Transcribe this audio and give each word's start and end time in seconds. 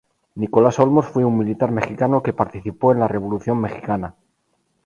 Nicolás 0.33 0.79
Olmos 0.79 1.05
fue 1.05 1.23
un 1.25 1.37
militar 1.37 1.71
mexicano 1.71 2.23
que 2.23 2.33
participó 2.33 2.91
en 2.91 3.01
la 3.01 3.07
Revolución 3.07 3.59
mexicana. 3.61 4.15